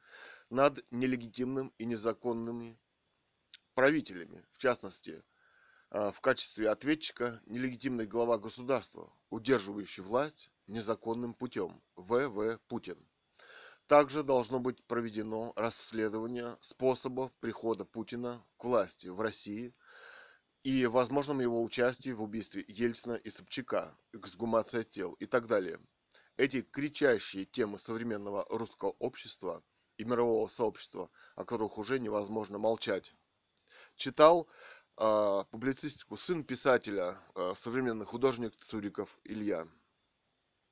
над 0.51 0.85
нелегитимным 0.91 1.73
и 1.79 1.85
незаконными 1.85 2.79
правителями, 3.75 4.45
в 4.53 4.59
частности, 4.59 5.23
а, 5.91 6.13
в 6.13 6.21
качестве 6.21 6.69
ответчика 6.69 7.41
нелегитимный 7.47 8.07
глава 8.07 8.39
государства, 8.39 9.13
удерживающий 9.31 10.03
власть 10.03 10.51
незаконным 10.67 11.33
путем, 11.35 11.83
В.В. 11.97 12.59
Путин. 12.69 12.99
Также 13.87 14.23
должно 14.23 14.61
быть 14.61 14.85
проведено 14.85 15.53
расследование 15.57 16.57
способов 16.61 17.33
прихода 17.41 17.85
Путина 17.85 18.45
к 18.59 18.65
власти 18.65 19.07
в 19.09 19.21
России– 19.21 19.75
и 20.63 20.87
возможном 20.87 21.41
его 21.41 21.63
участии 21.63 22.11
в 22.11 22.23
убийстве 22.23 22.65
Ельцина 22.69 23.15
и 23.15 23.31
Собчака, 23.31 23.97
эксгумация 24.13 24.83
тел 24.83 25.15
и 25.15 25.25
так 25.25 25.47
далее. 25.47 25.81
Эти 26.37 26.61
кричащие 26.61 27.47
темы 27.47 27.79
современного 27.79 28.47
русского 28.51 28.91
общества 28.99 29.63
и 30.01 30.05
мирового 30.05 30.49
сообщества, 30.49 31.11
о 31.37 31.45
которых 31.45 31.77
уже 31.79 31.99
невозможно 31.99 32.59
молчать. 32.59 33.15
Читал 33.97 34.49
э, 34.97 35.45
публицистику 35.51 36.17
сын 36.17 36.43
писателя, 36.43 37.19
э, 37.35 37.53
современный 37.55 38.07
художник 38.07 38.57
Цуриков 38.57 39.19
Илья. 39.25 39.67